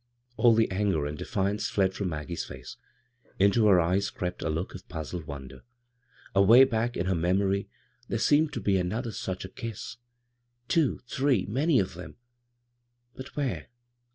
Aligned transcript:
All 0.35 0.55
the 0.55 0.71
anger 0.71 1.05
and 1.05 1.15
dehance 1.15 1.69
fled 1.69 1.93
from 1.93 2.09
Mag 2.09 2.29
gie's 2.29 2.43
face. 2.43 2.75
Into 3.37 3.67
her 3.67 3.79
eyes 3.79 4.09
crept 4.09 4.41
a 4.41 4.49
look 4.49 4.73
of 4.73 4.89
puzzled 4.89 5.25
wonder. 5.27 5.61
Away 6.33 6.63
back 6.63 6.97
in 6.97 7.05
her 7.05 7.13
memory 7.13 7.69
there 8.07 8.17
seemed 8.17 8.51
to 8.53 8.59
be 8.59 8.77
another 8.77 9.11
such 9.11 9.45
a 9.45 9.47
kiss— 9.49 9.97
two, 10.67 11.01
three, 11.07 11.45
many 11.45 11.77
of 11.79 11.93
them; 11.93 12.15
but 13.13 13.35
where 13.35 13.67